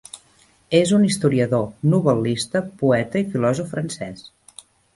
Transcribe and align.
És 0.77 0.93
un 0.97 1.03
historiador, 1.09 1.67
novel·lista, 1.93 2.63
poeta 2.81 3.23
i 3.25 3.31
filòsof 3.35 3.73
francès. 3.77 4.27